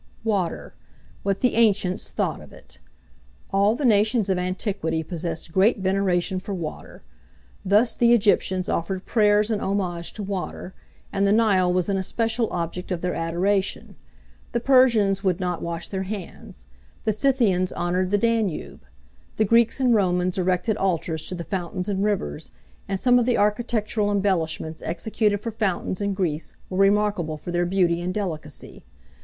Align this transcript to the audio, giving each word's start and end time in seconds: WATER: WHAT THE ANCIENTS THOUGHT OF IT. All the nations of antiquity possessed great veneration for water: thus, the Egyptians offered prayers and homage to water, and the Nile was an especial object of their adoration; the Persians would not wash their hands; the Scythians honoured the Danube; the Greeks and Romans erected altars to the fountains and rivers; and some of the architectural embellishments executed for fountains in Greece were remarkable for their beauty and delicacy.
WATER: 0.23 0.73
WHAT 1.21 1.41
THE 1.41 1.53
ANCIENTS 1.53 2.09
THOUGHT 2.09 2.41
OF 2.41 2.51
IT. 2.51 2.79
All 3.51 3.75
the 3.75 3.85
nations 3.85 4.31
of 4.31 4.39
antiquity 4.39 5.03
possessed 5.03 5.51
great 5.51 5.77
veneration 5.77 6.39
for 6.39 6.55
water: 6.55 7.03
thus, 7.63 7.93
the 7.93 8.11
Egyptians 8.11 8.67
offered 8.67 9.05
prayers 9.05 9.51
and 9.51 9.61
homage 9.61 10.11
to 10.13 10.23
water, 10.23 10.73
and 11.13 11.27
the 11.27 11.31
Nile 11.31 11.71
was 11.71 11.87
an 11.87 11.97
especial 11.97 12.49
object 12.51 12.89
of 12.91 13.01
their 13.01 13.13
adoration; 13.13 13.95
the 14.53 14.59
Persians 14.59 15.23
would 15.23 15.39
not 15.39 15.61
wash 15.61 15.87
their 15.87 16.01
hands; 16.01 16.65
the 17.03 17.13
Scythians 17.13 17.71
honoured 17.71 18.09
the 18.09 18.17
Danube; 18.17 18.81
the 19.35 19.45
Greeks 19.45 19.79
and 19.79 19.93
Romans 19.93 20.35
erected 20.35 20.77
altars 20.77 21.27
to 21.27 21.35
the 21.35 21.43
fountains 21.43 21.87
and 21.87 22.03
rivers; 22.03 22.49
and 22.87 22.99
some 22.99 23.19
of 23.19 23.27
the 23.27 23.37
architectural 23.37 24.09
embellishments 24.09 24.81
executed 24.83 25.41
for 25.41 25.51
fountains 25.51 26.01
in 26.01 26.15
Greece 26.15 26.55
were 26.71 26.79
remarkable 26.79 27.37
for 27.37 27.51
their 27.51 27.67
beauty 27.67 28.01
and 28.01 28.11
delicacy. 28.11 28.83